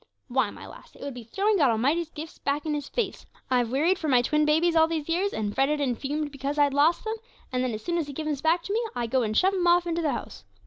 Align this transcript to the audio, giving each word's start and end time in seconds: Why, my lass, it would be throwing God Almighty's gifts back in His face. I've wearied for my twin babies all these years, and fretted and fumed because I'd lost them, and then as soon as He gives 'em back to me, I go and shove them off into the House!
Why, 0.29 0.49
my 0.49 0.65
lass, 0.65 0.95
it 0.95 1.01
would 1.03 1.13
be 1.13 1.23
throwing 1.25 1.57
God 1.57 1.69
Almighty's 1.69 2.09
gifts 2.09 2.39
back 2.39 2.65
in 2.65 2.73
His 2.73 2.89
face. 2.89 3.27
I've 3.51 3.69
wearied 3.71 3.99
for 3.99 4.07
my 4.07 4.23
twin 4.23 4.45
babies 4.45 4.75
all 4.75 4.87
these 4.87 5.07
years, 5.07 5.31
and 5.31 5.53
fretted 5.53 5.79
and 5.79 5.95
fumed 5.95 6.31
because 6.31 6.57
I'd 6.57 6.73
lost 6.73 7.03
them, 7.03 7.17
and 7.51 7.63
then 7.63 7.71
as 7.71 7.83
soon 7.83 7.99
as 7.99 8.07
He 8.07 8.13
gives 8.13 8.27
'em 8.29 8.41
back 8.41 8.63
to 8.63 8.73
me, 8.73 8.83
I 8.95 9.05
go 9.05 9.21
and 9.21 9.37
shove 9.37 9.53
them 9.53 9.67
off 9.67 9.85
into 9.85 10.01
the 10.01 10.13
House! 10.13 10.43